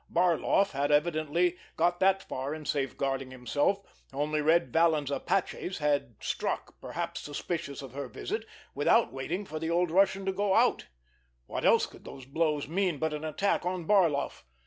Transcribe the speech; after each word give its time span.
Barloff 0.11 0.71
had 0.71 0.89
evidently 0.89 1.57
got 1.77 1.99
that 1.99 2.23
far 2.23 2.55
in 2.55 2.65
safeguarding 2.65 3.29
himself, 3.29 3.83
only 4.11 4.41
Red 4.41 4.73
Vallon's 4.73 5.11
Apachés 5.11 5.77
had 5.77 6.15
struck, 6.21 6.81
perhaps 6.81 7.19
suspicious 7.21 7.83
of 7.83 7.93
her 7.93 8.07
visit, 8.07 8.47
without 8.73 9.13
waiting 9.13 9.45
for 9.45 9.59
the 9.59 9.69
old 9.69 9.91
Russian 9.91 10.25
to 10.25 10.31
go 10.33 10.55
out! 10.55 10.87
What 11.45 11.65
else 11.65 11.85
could 11.85 12.03
those 12.03 12.25
blows 12.25 12.67
mean 12.67 12.97
but 12.97 13.13
an 13.13 13.23
attack 13.23 13.63
on 13.63 13.85
Barloff? 13.85 14.43